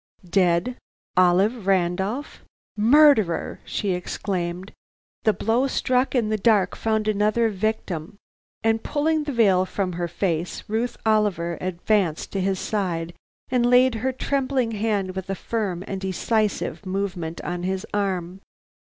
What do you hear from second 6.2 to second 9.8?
the dark found another victim!" And pulling the veil